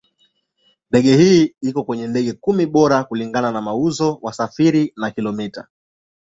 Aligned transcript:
Ndege 0.91 1.17
hii 1.17 1.55
iko 1.61 1.83
kwenye 1.83 2.07
ndege 2.07 2.33
kumi 2.33 2.65
bora 2.65 3.03
kulingana 3.03 3.51
na 3.51 3.61
mauzo, 3.61 4.19
wasafiri 4.21 4.93
na 4.97 5.11
kilomita. 5.11 5.67